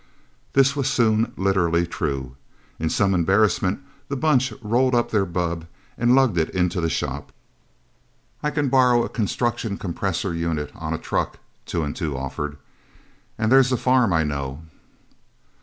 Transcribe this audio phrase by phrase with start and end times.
[0.53, 2.35] This was soon literally true.
[2.79, 7.31] In some embarrassment, the Bunch rolled up their bubb and lugged it into the shop.
[8.41, 11.37] "I can borrow a construction compressor unit on a truck,"
[11.67, 12.57] Two and Two offered.
[13.37, 14.63] "And there's a farm I know..."